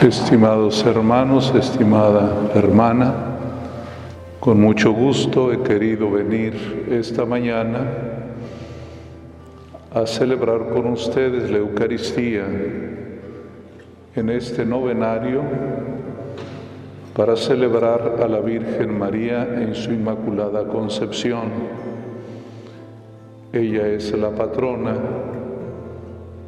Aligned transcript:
Estimados 0.00 0.82
hermanos, 0.86 1.54
estimada 1.54 2.50
hermana, 2.54 3.12
con 4.40 4.58
mucho 4.58 4.92
gusto 4.92 5.52
he 5.52 5.62
querido 5.62 6.10
venir 6.10 6.86
esta 6.90 7.26
mañana 7.26 7.86
a 9.92 10.06
celebrar 10.06 10.70
con 10.70 10.86
ustedes 10.86 11.50
la 11.50 11.58
Eucaristía 11.58 12.46
en 14.16 14.30
este 14.30 14.64
novenario 14.64 15.42
para 17.14 17.36
celebrar 17.36 18.20
a 18.22 18.26
la 18.26 18.40
Virgen 18.40 18.98
María 18.98 19.42
en 19.42 19.74
su 19.74 19.92
Inmaculada 19.92 20.66
Concepción. 20.66 21.50
Ella 23.52 23.86
es 23.88 24.16
la 24.16 24.30
patrona 24.30 24.96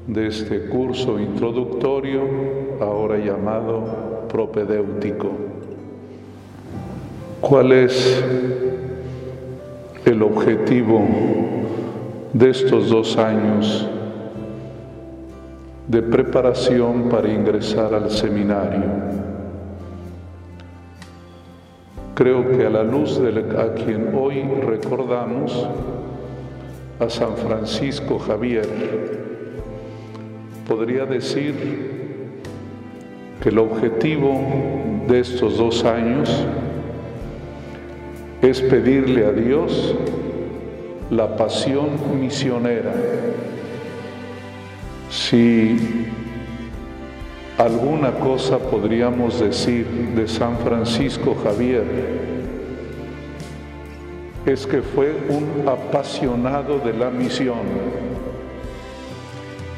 de 0.06 0.26
este 0.26 0.68
curso 0.68 1.18
introductorio, 1.18 2.22
ahora 2.82 3.18
llamado 3.18 4.26
propedéutico. 4.28 5.30
¿Cuál 7.40 7.72
es 7.72 8.22
el 10.04 10.22
objetivo 10.22 11.02
de 12.32 12.50
estos 12.50 12.88
dos 12.88 13.16
años 13.18 13.88
de 15.88 16.02
preparación 16.02 17.08
para 17.08 17.28
ingresar 17.28 17.94
al 17.94 18.10
seminario? 18.10 18.84
Creo 22.14 22.50
que 22.52 22.66
a 22.66 22.70
la 22.70 22.84
luz 22.84 23.18
de 23.20 23.30
a 23.58 23.74
quien 23.74 24.14
hoy 24.14 24.42
recordamos, 24.64 25.66
a 27.00 27.10
San 27.10 27.36
Francisco 27.36 28.18
Javier, 28.18 28.68
podría 30.68 31.04
decir 31.04 31.91
que 33.42 33.48
el 33.48 33.58
objetivo 33.58 34.40
de 35.08 35.18
estos 35.18 35.58
dos 35.58 35.84
años 35.84 36.46
es 38.40 38.60
pedirle 38.60 39.26
a 39.26 39.32
Dios 39.32 39.96
la 41.10 41.36
pasión 41.36 41.88
misionera. 42.20 42.94
Si 45.10 46.06
alguna 47.58 48.12
cosa 48.12 48.58
podríamos 48.58 49.40
decir 49.40 49.86
de 50.14 50.28
San 50.28 50.56
Francisco 50.58 51.36
Javier, 51.42 51.84
es 54.46 54.66
que 54.66 54.82
fue 54.82 55.12
un 55.28 55.68
apasionado 55.68 56.78
de 56.78 56.92
la 56.92 57.10
misión 57.10 57.62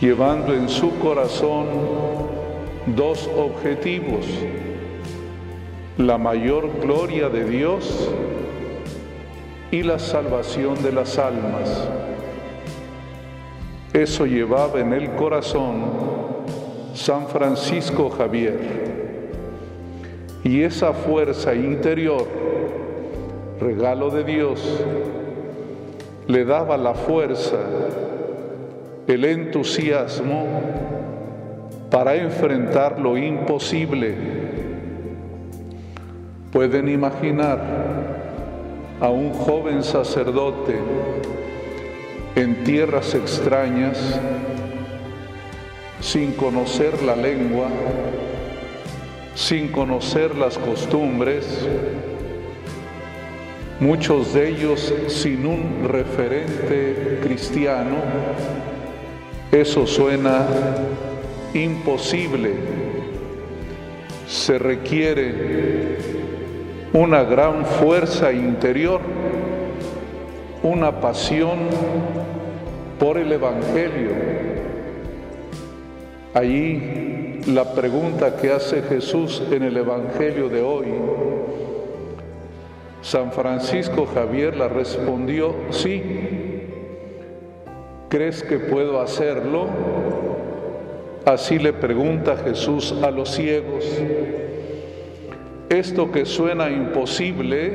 llevando 0.01 0.53
en 0.53 0.69
su 0.69 0.99
corazón 0.99 1.67
dos 2.87 3.31
objetivos, 3.37 4.27
la 5.97 6.19
mayor 6.19 6.69
gloria 6.81 7.29
de 7.29 7.45
Dios 7.45 8.11
y 9.71 9.83
la 9.83 9.99
salvación 9.99 10.83
de 10.83 10.93
las 10.93 11.19
almas. 11.19 11.89
Eso 13.93 14.27
llevaba 14.27 14.81
en 14.81 14.93
el 14.93 15.15
corazón 15.15 15.85
San 16.95 17.27
Francisco 17.29 18.11
Javier. 18.11 18.85
Y 20.43 20.63
esa 20.63 20.93
fuerza 20.93 21.55
interior, 21.55 22.27
regalo 23.61 24.11
de 24.11 24.25
Dios, 24.25 24.85
le 26.27 26.45
daba 26.45 26.77
la 26.77 26.95
fuerza 26.95 27.57
el 29.07 29.25
entusiasmo 29.25 30.47
para 31.95 32.17
enfrentar 32.17 32.99
lo 32.99 33.17
imposible. 33.17 34.17
Pueden 36.51 36.89
imaginar 36.89 37.61
a 39.01 39.11
un 39.11 39.33
joven 39.33 39.85
sacerdote 39.85 40.75
en 42.35 42.65
tierras 42.65 43.15
extrañas, 43.15 44.19
sin 46.01 46.33
conocer 46.33 47.01
la 47.01 47.15
lengua, 47.15 47.69
sin 49.37 49.69
conocer 49.69 50.35
las 50.35 50.59
costumbres, 50.59 51.65
muchos 53.79 54.35
de 54.35 54.49
ellos 54.49 54.93
sin 55.07 55.47
un 55.47 55.89
referente 55.89 57.21
cristiano, 57.23 57.99
eso 59.53 59.87
suena 59.87 60.45
imposible. 61.55 62.53
Se 64.27 64.59
requiere 64.59 65.97
una 66.93 67.25
gran 67.25 67.65
fuerza 67.65 68.33
interior, 68.33 69.01
una 70.63 71.01
pasión 71.01 71.59
por 72.99 73.19
el 73.19 73.33
Evangelio. 73.33 74.11
Allí 76.35 77.41
la 77.47 77.75
pregunta 77.75 78.37
que 78.37 78.53
hace 78.53 78.83
Jesús 78.83 79.43
en 79.51 79.63
el 79.63 79.77
Evangelio 79.77 80.49
de 80.49 80.63
hoy, 80.63 80.87
San 83.03 83.33
Francisco 83.33 84.07
Javier 84.07 84.57
la 84.57 84.69
respondió, 84.69 85.55
sí, 85.71 86.03
¿Crees 88.15 88.45
que 88.45 88.61
puedo 88.61 89.01
hacerlo? 89.01 89.67
Así 91.25 91.59
le 91.59 91.73
pregunta 91.73 92.37
Jesús 92.37 92.95
a 93.03 93.11
los 93.11 93.31
ciegos. 93.31 93.85
Esto 95.71 96.13
que 96.13 96.27
suena 96.27 96.71
imposible 96.71 97.73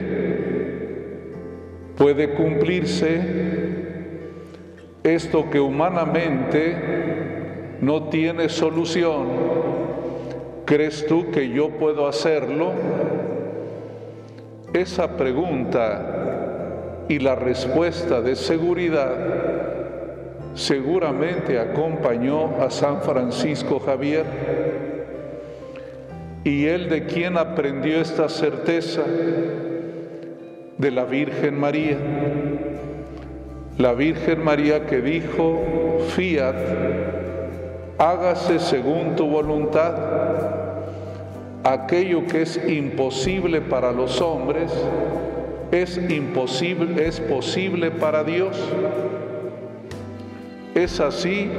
puede 1.97 2.35
cumplirse. 2.35 3.49
Esto 5.03 5.49
que 5.49 5.59
humanamente 5.59 6.75
no 7.81 8.03
tiene 8.09 8.49
solución. 8.49 9.27
¿Crees 10.65 11.07
tú 11.07 11.31
que 11.31 11.49
yo 11.49 11.69
puedo 11.71 12.07
hacerlo? 12.07 12.73
Esa 14.73 15.17
pregunta 15.17 17.05
y 17.09 17.17
la 17.17 17.33
respuesta 17.33 18.21
de 18.21 18.35
seguridad 18.35 19.58
seguramente 20.55 21.59
acompañó 21.59 22.61
a 22.61 22.69
San 22.69 23.01
Francisco 23.01 23.79
Javier 23.79 24.25
y 26.43 26.65
él 26.65 26.89
de 26.89 27.05
quien 27.05 27.37
aprendió 27.37 28.01
esta 28.01 28.29
certeza 28.29 29.03
de 30.77 30.91
la 30.91 31.03
Virgen 31.03 31.59
María. 31.59 31.97
La 33.77 33.93
Virgen 33.93 34.43
María 34.43 34.85
que 34.85 35.01
dijo, 35.01 35.99
fiat, 36.15 36.55
hágase 37.97 38.59
según 38.59 39.15
tu 39.15 39.27
voluntad. 39.27 39.93
Aquello 41.63 42.25
que 42.25 42.43
es 42.43 42.59
imposible 42.69 43.61
para 43.61 43.91
los 43.91 44.21
hombres 44.21 44.71
es 45.71 45.97
imposible, 46.09 47.05
es 47.05 47.19
posible 47.19 47.91
para 47.91 48.23
Dios. 48.23 48.57
Es 50.75 50.99
así 50.99 51.49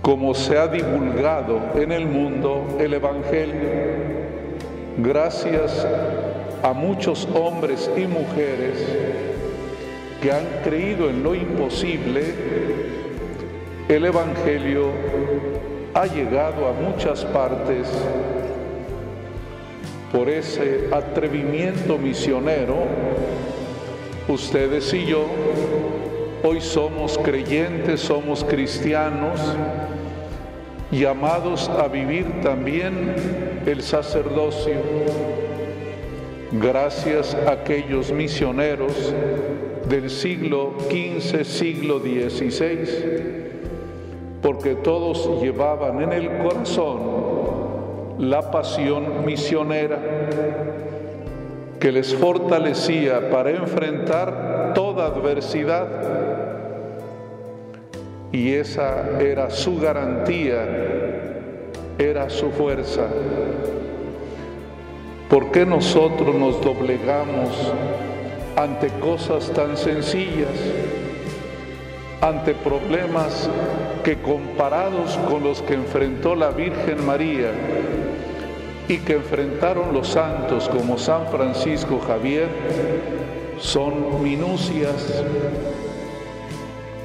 como 0.00 0.34
se 0.34 0.56
ha 0.56 0.66
divulgado 0.66 1.60
en 1.74 1.92
el 1.92 2.06
mundo 2.06 2.78
el 2.80 2.94
Evangelio, 2.94 3.68
gracias 4.98 5.86
a 6.62 6.72
muchos 6.72 7.28
hombres 7.34 7.90
y 7.96 8.06
mujeres 8.06 8.86
que 10.22 10.32
han 10.32 10.46
creído 10.64 11.10
en 11.10 11.22
lo 11.22 11.34
imposible, 11.34 12.22
el 13.88 14.04
Evangelio 14.04 14.90
ha 15.92 16.06
llegado 16.06 16.68
a 16.68 16.72
muchas 16.72 17.24
partes 17.26 17.88
por 20.12 20.28
ese 20.28 20.88
atrevimiento 20.92 21.98
misionero, 21.98 22.84
ustedes 24.28 24.94
y 24.94 25.04
yo 25.04 25.26
Hoy 26.48 26.60
somos 26.60 27.18
creyentes, 27.18 28.02
somos 28.02 28.44
cristianos, 28.44 29.40
llamados 30.92 31.68
a 31.68 31.88
vivir 31.88 32.40
también 32.40 33.16
el 33.66 33.82
sacerdocio. 33.82 34.76
Gracias 36.52 37.34
a 37.34 37.50
aquellos 37.50 38.12
misioneros 38.12 39.12
del 39.88 40.08
siglo 40.08 40.74
XV, 40.88 41.44
siglo 41.44 41.98
XVI, 41.98 42.78
porque 44.40 44.76
todos 44.76 45.42
llevaban 45.42 46.00
en 46.00 46.12
el 46.12 46.28
corazón 46.44 47.00
la 48.18 48.52
pasión 48.52 49.26
misionera 49.26 49.98
que 51.80 51.90
les 51.90 52.14
fortalecía 52.14 53.30
para 53.30 53.50
enfrentar 53.50 54.72
toda 54.76 55.06
adversidad 55.06 56.35
y 58.36 58.52
esa 58.52 59.18
era 59.18 59.48
su 59.48 59.78
garantía 59.78 60.66
era 61.98 62.28
su 62.28 62.50
fuerza. 62.50 63.06
¿Por 65.30 65.50
qué 65.52 65.64
nosotros 65.64 66.34
nos 66.34 66.60
doblegamos 66.60 67.72
ante 68.54 68.88
cosas 69.00 69.50
tan 69.54 69.78
sencillas, 69.78 70.50
ante 72.20 72.52
problemas 72.52 73.48
que 74.04 74.18
comparados 74.18 75.16
con 75.30 75.42
los 75.42 75.62
que 75.62 75.72
enfrentó 75.72 76.34
la 76.34 76.50
Virgen 76.50 77.06
María 77.06 77.52
y 78.86 78.98
que 78.98 79.14
enfrentaron 79.14 79.94
los 79.94 80.08
santos 80.08 80.68
como 80.68 80.98
San 80.98 81.26
Francisco 81.28 82.00
Javier, 82.06 82.48
son 83.58 84.22
minucias? 84.22 85.24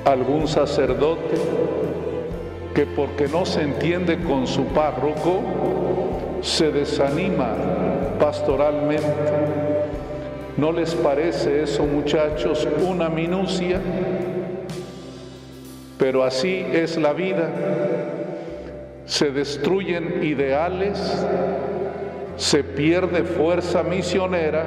Algún 0.06 0.48
sacerdote 0.48 1.36
que 2.74 2.86
porque 2.86 3.28
no 3.28 3.46
se 3.46 3.62
entiende 3.62 4.20
con 4.24 4.48
su 4.48 4.66
párroco, 4.66 5.42
se 6.42 6.72
desanima 6.72 7.56
pastoralmente 8.20 9.06
¿No 10.58 10.72
les 10.72 10.94
parece 10.94 11.64
eso, 11.64 11.86
muchachos, 11.86 12.68
una 12.86 13.10
minucia? 13.10 13.80
Pero 15.98 16.24
así 16.24 16.66
es 16.72 16.98
la 16.98 17.14
vida. 17.14 17.50
Se 19.06 19.32
destruyen 19.32 20.24
ideales, 20.24 21.26
se 22.36 22.64
pierde 22.64 23.24
fuerza 23.24 23.82
misionera 23.82 24.66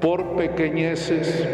por 0.00 0.36
pequeñeces 0.36 1.46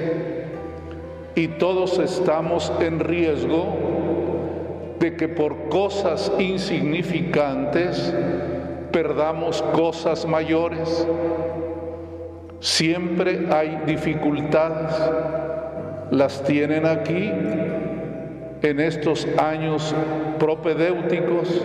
y 1.37 1.49
todos 1.49 1.99
estamos 1.99 2.73
en 2.81 2.99
riesgo 2.99 3.77
de 4.99 5.17
que 5.17 5.29
por 5.29 5.69
cosas 5.69 6.33
insignificantes 6.39 8.13
perdamos 8.91 9.61
cosas 9.75 10.27
mayores. 10.27 11.07
Siempre 12.61 13.49
hay 13.53 13.83
dificultades, 13.87 14.95
las 16.11 16.43
tienen 16.45 16.87
aquí 16.87 17.31
en 18.63 18.81
estos 18.81 19.29
años 19.37 19.95
propedéuticos, 20.39 21.63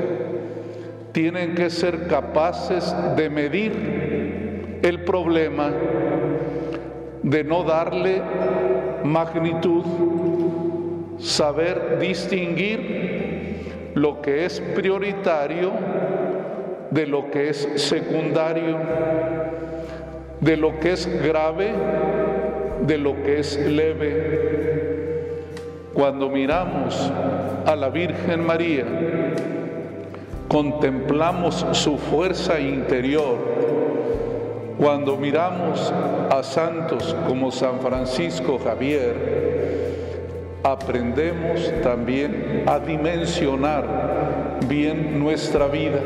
tienen 1.14 1.56
que 1.56 1.70
ser 1.70 2.08
capaces 2.08 2.94
de 3.16 3.30
medir 3.30 4.80
el 4.84 5.06
problema, 5.06 5.72
de 7.24 7.44
no 7.46 7.64
darle 7.64 8.22
magnitud, 9.04 9.84
saber 11.20 12.00
distinguir 12.00 13.92
lo 13.96 14.22
que 14.22 14.46
es 14.46 14.60
prioritario 14.60 15.72
de 16.90 17.08
lo 17.08 17.30
que 17.32 17.50
es 17.50 17.68
secundario 17.76 18.78
de 20.42 20.58
lo 20.58 20.80
que 20.80 20.94
es 20.94 21.08
grave, 21.24 21.72
de 22.86 22.98
lo 22.98 23.16
que 23.24 23.40
es 23.40 23.58
leve. 23.58 25.44
Cuando 25.94 26.30
miramos 26.30 27.12
a 27.66 27.76
la 27.76 27.90
Virgen 27.90 28.46
María, 28.46 28.86
contemplamos 30.48 31.66
su 31.74 31.98
fuerza 31.98 32.60
interior. 32.60 33.38
Cuando 34.82 35.16
miramos 35.16 35.94
a 36.32 36.42
santos 36.42 37.16
como 37.28 37.52
San 37.52 37.82
Francisco 37.82 38.58
Javier, 38.58 39.14
aprendemos 40.64 41.72
también 41.84 42.64
a 42.66 42.80
dimensionar 42.80 44.58
bien 44.68 45.20
nuestra 45.20 45.68
vida. 45.68 46.00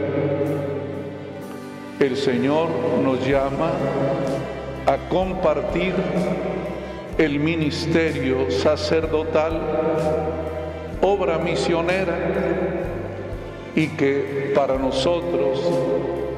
El 2.01 2.18
Señor 2.18 2.68
nos 3.01 3.25
llama 3.25 3.72
a 4.86 4.98
compartir 5.07 5.94
el 7.18 7.39
ministerio 7.39 8.51
sacerdotal, 8.51 9.57
obra 11.01 11.38
misionera, 11.38 12.13
y 13.74 13.88
que 13.88 14.51
para 14.54 14.77
nosotros, 14.77 15.62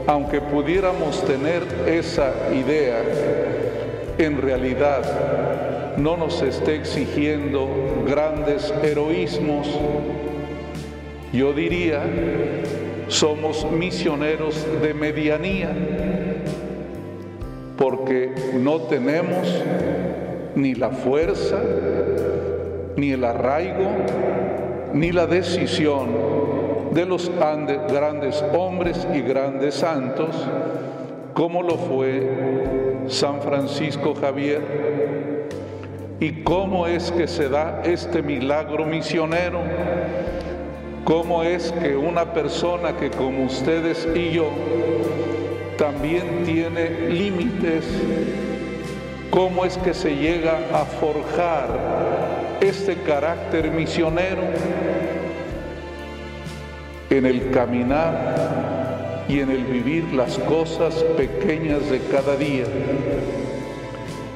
aunque 0.07 0.39
pudiéramos 0.39 1.23
tener 1.25 1.63
esa 1.85 2.31
idea, 2.55 3.03
en 4.17 4.41
realidad 4.41 5.97
no 5.97 6.15
nos 6.15 6.41
esté 6.41 6.75
exigiendo 6.75 7.67
grandes 8.07 8.73
heroísmos, 8.81 9.67
yo 11.33 11.51
diría 11.51 12.03
somos 13.09 13.69
misioneros 13.69 14.65
de 14.81 14.93
medianía, 14.93 15.69
porque 17.77 18.31
no 18.53 18.81
tenemos 18.81 19.47
ni 20.55 20.73
la 20.73 20.89
fuerza, 20.89 21.61
ni 22.95 23.11
el 23.11 23.23
arraigo, 23.23 23.89
ni 24.93 25.11
la 25.11 25.27
decisión 25.27 26.46
de 26.97 27.05
los 27.05 27.29
grandes 27.29 28.43
hombres 28.57 29.07
y 29.13 29.21
grandes 29.21 29.75
santos, 29.75 30.35
como 31.35 31.61
lo 31.61 31.77
fue 31.77 33.03
San 33.07 33.39
Francisco 33.39 34.15
Javier. 34.15 35.47
¿Y 36.19 36.41
cómo 36.41 36.87
es 36.87 37.11
que 37.11 37.27
se 37.27 37.49
da 37.49 37.83
este 37.85 38.23
milagro 38.23 38.83
misionero? 38.83 39.59
¿Cómo 41.03 41.43
es 41.43 41.71
que 41.71 41.95
una 41.95 42.33
persona 42.33 42.97
que 42.97 43.11
como 43.11 43.45
ustedes 43.45 44.07
y 44.15 44.31
yo 44.31 44.49
también 45.77 46.45
tiene 46.45 47.11
límites, 47.11 47.85
cómo 49.29 49.65
es 49.65 49.77
que 49.77 49.93
se 49.93 50.15
llega 50.15 50.57
a 50.73 50.83
forjar 50.83 51.67
este 52.59 52.95
carácter 53.03 53.69
misionero 53.69 54.41
en 57.09 57.25
el 57.25 57.51
caminar 57.51 59.25
y 59.27 59.39
en 59.39 59.49
el 59.49 59.63
vivir 59.65 60.13
las 60.13 60.37
cosas 60.39 60.95
pequeñas 61.15 61.89
de 61.89 61.99
cada 62.11 62.35
día? 62.35 62.65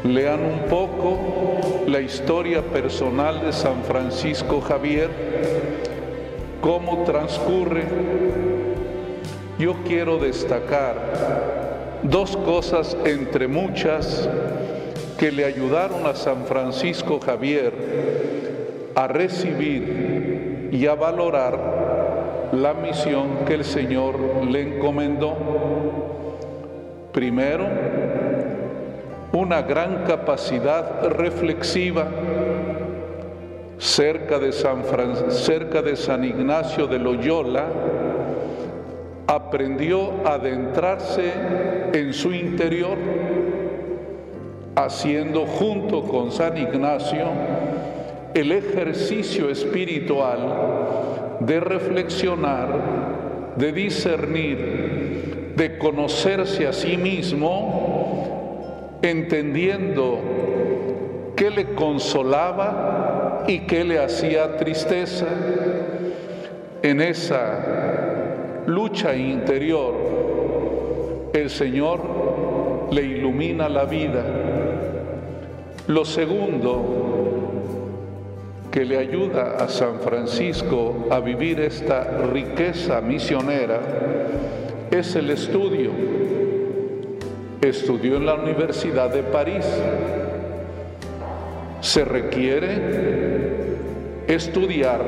Lean 0.03 0.39
un 0.39 0.59
poco 0.69 1.59
la 1.87 2.01
historia 2.01 2.61
personal 2.61 3.41
de 3.41 3.53
San 3.53 3.83
Francisco 3.83 4.61
Javier 4.61 5.09
cómo 6.61 7.03
transcurre, 7.03 7.83
yo 9.57 9.75
quiero 9.85 10.17
destacar 10.17 11.99
dos 12.03 12.37
cosas 12.37 12.95
entre 13.03 13.47
muchas 13.47 14.29
que 15.17 15.31
le 15.31 15.43
ayudaron 15.43 16.05
a 16.05 16.15
San 16.15 16.45
Francisco 16.45 17.19
Javier 17.19 17.73
a 18.95 19.07
recibir 19.07 20.69
y 20.71 20.85
a 20.85 20.95
valorar 20.95 21.80
la 22.51 22.73
misión 22.73 23.45
que 23.45 23.55
el 23.55 23.63
Señor 23.63 24.45
le 24.45 24.75
encomendó. 24.75 25.35
Primero, 27.11 27.65
una 29.33 29.61
gran 29.61 30.03
capacidad 30.03 31.07
reflexiva 31.07 32.07
cerca 33.77 34.37
de 34.37 34.51
San, 34.51 34.83
de 34.83 35.95
San 35.95 36.23
Ignacio 36.23 36.87
de 36.87 36.99
Loyola, 36.99 37.65
aprendió 39.27 40.11
a 40.25 40.33
adentrarse 40.33 41.31
en 41.93 42.13
su 42.13 42.33
interior, 42.33 42.97
haciendo 44.75 45.45
junto 45.45 46.03
con 46.03 46.31
San 46.31 46.57
Ignacio 46.57 47.27
el 48.33 48.51
ejercicio 48.51 49.49
espiritual 49.49 50.80
de 51.45 51.59
reflexionar, 51.59 52.67
de 53.55 53.71
discernir, 53.71 55.53
de 55.55 55.77
conocerse 55.79 56.67
a 56.67 56.73
sí 56.73 56.97
mismo, 56.97 58.99
entendiendo 59.01 60.19
qué 61.35 61.49
le 61.49 61.73
consolaba 61.73 63.43
y 63.47 63.61
qué 63.61 63.83
le 63.83 63.97
hacía 63.97 64.55
tristeza 64.57 65.25
en 66.83 67.01
esa 67.01 68.61
lucha 68.67 69.15
interior. 69.15 69.95
El 71.33 71.49
Señor 71.49 72.01
le 72.91 73.01
ilumina 73.01 73.67
la 73.67 73.85
vida. 73.85 74.23
Lo 75.87 76.05
segundo 76.05 77.20
que 78.71 78.85
le 78.85 78.97
ayuda 78.97 79.57
a 79.57 79.67
San 79.67 79.99
Francisco 79.99 81.07
a 81.11 81.19
vivir 81.19 81.59
esta 81.59 82.03
riqueza 82.31 83.01
misionera 83.01 83.79
es 84.89 85.15
el 85.15 85.29
estudio. 85.29 85.91
Estudió 87.61 88.15
en 88.15 88.25
la 88.25 88.35
Universidad 88.35 89.09
de 89.09 89.23
París 89.23 89.65
se 91.81 92.05
requiere 92.05 92.77
estudiar. 94.27 95.01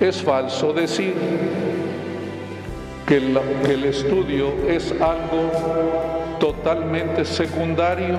Es 0.00 0.20
falso 0.22 0.72
decir 0.72 1.14
que 3.06 3.16
el, 3.16 3.84
estudio 3.84 4.52
es 4.68 4.92
algo 4.92 5.50
totalmente 6.38 7.24
secundario, 7.24 8.18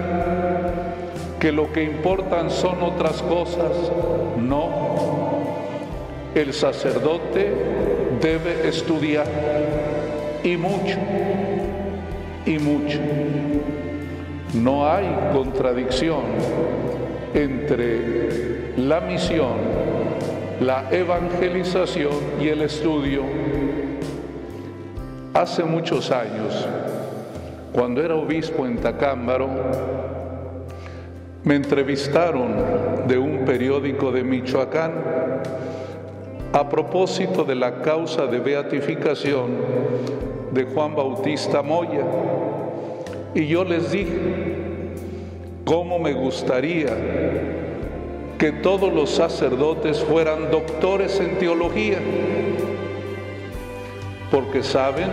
que 1.41 1.51
lo 1.51 1.73
que 1.73 1.83
importan 1.83 2.51
son 2.51 2.83
otras 2.83 3.23
cosas. 3.23 3.91
No, 4.37 4.69
el 6.35 6.53
sacerdote 6.53 7.51
debe 8.21 8.67
estudiar 8.69 9.25
y 10.43 10.55
mucho, 10.55 10.99
y 12.45 12.59
mucho. 12.59 12.99
No 14.53 14.87
hay 14.87 15.07
contradicción 15.33 16.21
entre 17.33 18.77
la 18.77 19.01
misión, 19.01 19.55
la 20.59 20.91
evangelización 20.91 22.13
y 22.39 22.49
el 22.49 22.61
estudio. 22.61 23.23
Hace 25.33 25.63
muchos 25.63 26.11
años, 26.11 26.67
cuando 27.73 28.03
era 28.03 28.13
obispo 28.13 28.67
en 28.67 28.77
Tacámbaro, 28.77 30.00
me 31.43 31.55
entrevistaron 31.55 33.07
de 33.07 33.17
un 33.17 33.45
periódico 33.45 34.11
de 34.11 34.23
Michoacán 34.23 34.91
a 36.53 36.69
propósito 36.69 37.43
de 37.43 37.55
la 37.55 37.81
causa 37.81 38.27
de 38.27 38.39
beatificación 38.39 39.51
de 40.51 40.65
Juan 40.65 40.95
Bautista 40.95 41.61
Moya. 41.61 42.05
Y 43.33 43.47
yo 43.47 43.63
les 43.63 43.91
dije, 43.91 44.19
¿cómo 45.65 45.97
me 45.97 46.13
gustaría 46.13 46.89
que 48.37 48.51
todos 48.51 48.93
los 48.93 49.09
sacerdotes 49.09 50.03
fueran 50.03 50.51
doctores 50.51 51.19
en 51.19 51.39
teología? 51.39 51.99
Porque 54.29 54.61
saben 54.61 55.09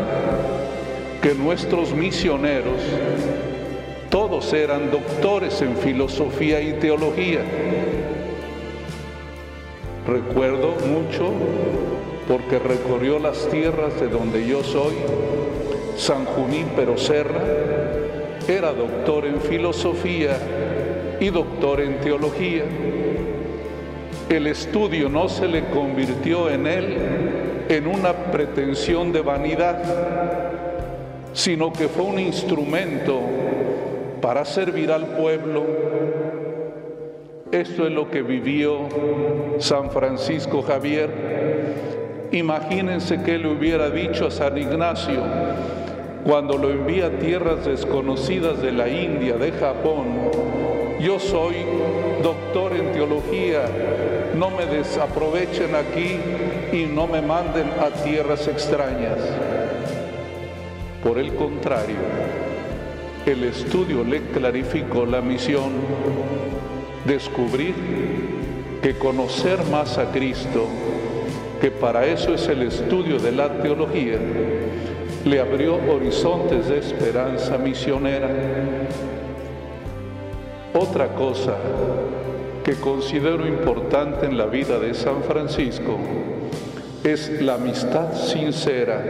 que 1.23 1.35
nuestros 1.35 1.95
misioneros 1.95 2.81
todos 4.11 4.53
eran 4.53 4.91
doctores 4.91 5.61
en 5.61 5.77
filosofía 5.77 6.61
y 6.61 6.75
teología. 6.75 7.41
Recuerdo 10.07 10.75
mucho 10.87 11.33
porque 12.27 12.59
recorrió 12.59 13.19
las 13.19 13.49
tierras 13.49 14.01
de 14.01 14.09
donde 14.09 14.47
yo 14.47 14.65
soy, 14.65 14.95
San 15.97 16.25
Junípero 16.25 16.97
Serra, 16.97 17.43
era 18.49 18.73
doctor 18.73 19.27
en 19.27 19.41
filosofía 19.43 20.39
y 21.21 21.29
doctor 21.29 21.81
en 21.81 22.01
teología. 22.01 22.65
El 24.31 24.47
estudio 24.47 25.11
no 25.11 25.29
se 25.29 25.47
le 25.47 25.67
convirtió 25.67 26.49
en 26.49 26.67
él 26.67 26.97
en 27.69 27.87
una 27.87 28.13
pretensión 28.13 29.13
de 29.13 29.21
vanidad, 29.21 29.83
sino 31.35 31.73
que 31.73 31.89
fue 31.89 32.05
un 32.05 32.19
instrumento 32.19 33.21
para 34.21 34.45
servir 34.45 34.91
al 34.91 35.07
pueblo 35.07 35.65
esto 37.51 37.87
es 37.87 37.93
lo 37.93 38.11
que 38.11 38.21
vivió 38.21 38.81
San 39.59 39.91
Francisco 39.91 40.61
Javier. 40.61 41.09
Imagínense 42.31 43.23
que 43.23 43.39
le 43.39 43.49
hubiera 43.49 43.89
dicho 43.89 44.27
a 44.27 44.31
San 44.31 44.59
Ignacio 44.59 45.23
cuando 46.27 46.59
lo 46.59 46.71
envía 46.71 47.07
a 47.07 47.11
tierras 47.11 47.65
desconocidas 47.65 48.61
de 48.61 48.73
la 48.73 48.87
India, 48.91 49.37
de 49.37 49.53
Japón. 49.53 50.09
Yo 51.01 51.19
soy 51.19 51.55
doctor 52.23 52.75
en 52.77 52.93
teología, 52.93 53.63
no 54.37 54.51
me 54.51 54.67
desaprovechen 54.67 55.75
aquí 55.75 56.21
y 56.71 56.85
no 56.85 57.07
me 57.07 57.23
manden 57.23 57.71
a 57.81 57.89
tierras 58.05 58.47
extrañas. 58.47 59.21
Por 61.03 61.19
el 61.19 61.35
contrario, 61.35 61.97
el 63.27 63.45
estudio 63.45 64.05
le 64.05 64.23
clarificó 64.33 65.05
la 65.05 65.21
misión 65.21 65.73
descubrir 67.05 67.75
que 68.83 68.95
conocer 68.99 69.59
más 69.71 69.99
a 69.99 70.11
Cristo, 70.13 70.67
que 71.61 71.71
para 71.71 72.07
eso 72.07 72.35
es 72.35 72.47
el 72.49 72.63
estudio 72.63 73.19
de 73.19 73.33
la 73.33 73.61
teología, 73.61 74.19
le 75.25 75.41
abrió 75.41 75.77
horizontes 75.91 76.69
de 76.69 76.79
esperanza 76.79 77.59
misionera. 77.59 78.31
Otra 80.75 81.09
cosa 81.15 81.57
que 82.63 82.75
considero 82.75 83.47
importante 83.47 84.27
en 84.27 84.39
la 84.39 84.47
vida 84.47 84.79
de 84.79 84.95
San 84.95 85.23
Francisco 85.23 85.99
es 87.03 87.41
la 87.41 87.55
amistad 87.55 88.13
sincera, 88.13 89.03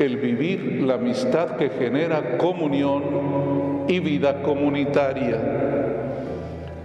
el 0.00 0.16
vivir 0.16 0.82
la 0.82 0.94
amistad 0.94 1.56
que 1.56 1.70
genera 1.70 2.38
comunión 2.38 3.84
y 3.86 4.00
vida 4.00 4.42
comunitaria 4.42 5.38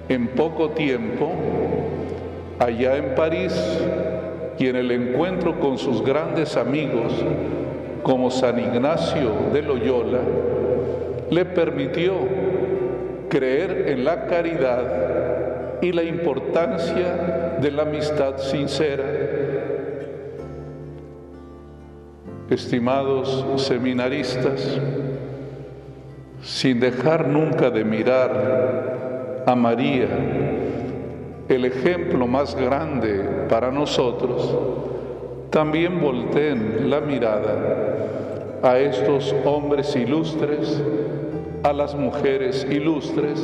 en 0.10 0.28
poco 0.30 0.72
tiempo, 0.72 1.32
allá 2.60 2.98
en 2.98 3.16
París, 3.16 3.54
y 4.58 4.68
en 4.68 4.76
el 4.76 4.92
encuentro 4.92 5.60
con 5.60 5.78
sus 5.78 6.04
grandes 6.04 6.56
amigos, 6.56 7.14
como 8.04 8.30
San 8.30 8.60
Ignacio 8.60 9.32
de 9.52 9.62
Loyola, 9.62 10.20
le 11.30 11.46
permitió 11.46 12.14
creer 13.30 13.90
en 13.90 14.06
la 14.06 14.28
caridad 14.28 15.80
y 15.82 15.92
la 15.92 16.04
importancia 16.04 17.58
de 17.60 17.72
la 17.72 17.82
amistad 17.82 18.38
sincera. 18.38 19.04
Estimados 22.50 23.46
seminaristas, 23.58 24.80
sin 26.44 26.80
dejar 26.80 27.28
nunca 27.28 27.72
de 27.72 27.84
mirar 27.84 29.44
a 29.48 29.56
María, 29.56 30.08
el 31.50 31.66
ejemplo 31.66 32.28
más 32.28 32.56
grande 32.56 33.48
para 33.50 33.72
nosotros, 33.72 34.56
también 35.50 36.00
volteen 36.00 36.90
la 36.90 37.02
mirada 37.02 38.60
a 38.62 38.78
estos 38.78 39.34
hombres 39.46 39.96
ilustres, 39.96 40.82
a 41.64 41.74
las 41.74 41.96
mujeres 41.96 42.68
ilustres, 42.70 43.42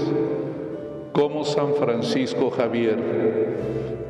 como 1.11 1.43
San 1.43 1.73
Francisco 1.73 2.51
Javier, 2.51 2.97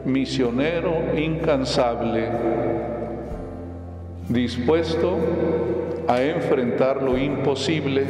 misionero 0.06 1.18
incansable, 1.18 2.28
dispuesto 4.32 5.18
a 6.08 6.22
enfrentar 6.22 7.02
lo 7.02 7.18
imposible 7.18 8.06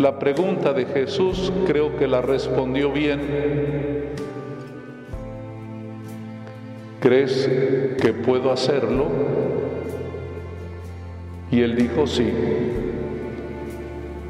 la 0.00 0.18
pregunta 0.18 0.72
de 0.72 0.86
Jesús 0.86 1.52
creo 1.66 1.98
que 1.98 2.08
la 2.08 2.22
respondió 2.22 2.90
bien. 2.90 3.20
¿Crees 7.00 7.46
que 8.00 8.14
puedo 8.14 8.50
hacerlo? 8.50 9.08
Y 11.50 11.60
él 11.60 11.76
dijo 11.76 12.06
sí. 12.06 12.32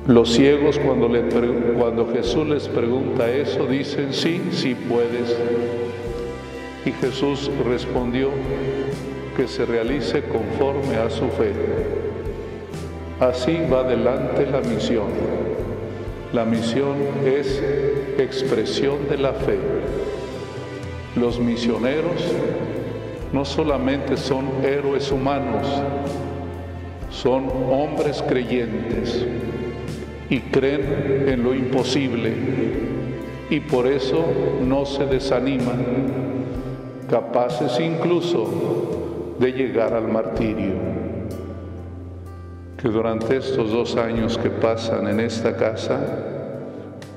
Los 0.09 0.31
ciegos 0.33 0.77
cuando, 0.81 1.09
le, 1.09 1.23
cuando 1.79 2.09
Jesús 2.13 2.49
les 2.49 2.67
pregunta 2.67 3.31
eso 3.31 3.65
dicen 3.67 4.13
sí, 4.13 4.43
sí 4.51 4.75
puedes. 4.75 5.39
Y 6.85 6.91
Jesús 6.91 7.49
respondió 7.65 8.31
que 9.41 9.49
se 9.49 9.65
realice 9.65 10.23
conforme 10.25 10.97
a 10.97 11.09
su 11.09 11.27
fe. 11.31 11.55
Así 13.21 13.57
va 13.73 13.81
adelante 13.81 14.45
la 14.45 14.61
misión. 14.61 15.07
La 16.35 16.45
misión 16.45 16.97
es 17.25 17.63
expresión 18.19 19.09
de 19.09 19.17
la 19.17 19.33
fe. 19.33 19.57
Los 21.17 21.41
misioneros 21.41 22.23
no 23.33 23.47
solamente 23.47 24.19
son 24.19 24.45
héroes 24.63 25.11
humanos, 25.11 25.67
son 27.11 27.49
hombres 27.71 28.23
creyentes 28.29 29.25
y 30.29 30.41
creen 30.41 31.25
en 31.29 31.43
lo 31.43 31.55
imposible 31.55 32.35
y 33.49 33.59
por 33.61 33.87
eso 33.87 34.23
no 34.69 34.85
se 34.85 35.07
desaniman, 35.07 35.83
capaces 37.09 37.81
incluso 37.81 38.90
de 39.41 39.53
llegar 39.53 39.95
al 39.95 40.07
martirio 40.07 40.75
que 42.77 42.89
durante 42.89 43.39
estos 43.39 43.73
dos 43.73 43.97
años 43.97 44.37
que 44.37 44.51
pasan 44.51 45.09
en 45.09 45.19
esta 45.19 45.57
casa, 45.57 45.99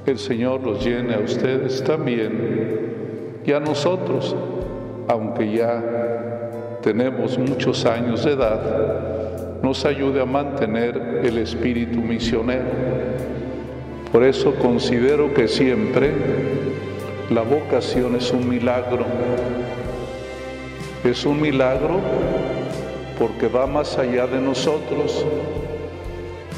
el 0.06 0.18
Señor 0.18 0.64
los 0.64 0.84
llene 0.84 1.16
a 1.16 1.20
ustedes 1.20 1.84
también 1.84 3.42
y 3.46 3.52
a 3.52 3.60
nosotros, 3.60 4.36
aunque 5.10 5.52
ya 5.52 6.80
tenemos 6.82 7.38
muchos 7.38 7.86
años 7.86 8.24
de 8.24 8.32
edad, 8.32 9.62
nos 9.62 9.86
ayude 9.86 10.22
a 10.22 10.26
mantener 10.26 11.22
el 11.24 11.38
espíritu 11.38 12.00
misionero. 12.00 12.64
Por 14.14 14.24
eso 14.24 14.56
considero 14.56 15.34
que 15.34 15.50
siempre 15.50 16.12
la 17.30 17.42
vocación 17.42 18.16
es 18.16 18.32
un 18.32 18.48
milagro. 18.48 19.06
Es 21.04 21.26
un 21.26 21.42
milagro 21.42 22.00
porque 23.20 23.50
va 23.50 23.68
más 23.68 23.98
allá 23.98 24.26
de 24.26 24.40
nosotros. 24.40 25.26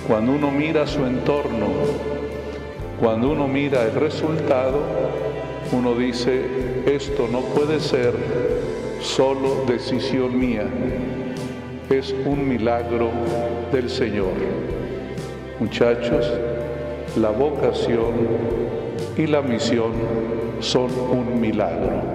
Cuando 0.07 0.33
uno 0.33 0.51
mira 0.51 0.85
su 0.85 1.03
entorno, 1.03 1.65
cuando 2.99 3.31
uno 3.31 3.47
mira 3.47 3.83
el 3.83 3.95
resultado, 3.95 4.81
uno 5.71 5.95
dice, 5.95 6.45
esto 6.85 7.27
no 7.31 7.39
puede 7.39 7.79
ser 7.79 8.13
solo 9.01 9.65
decisión 9.67 10.39
mía, 10.39 10.67
es 11.89 12.13
un 12.25 12.47
milagro 12.47 13.09
del 13.71 13.89
Señor. 13.89 14.33
Muchachos, 15.59 16.31
la 17.17 17.31
vocación 17.31 18.13
y 19.17 19.25
la 19.25 19.41
misión 19.41 19.91
son 20.59 20.91
un 21.11 21.41
milagro. 21.41 22.14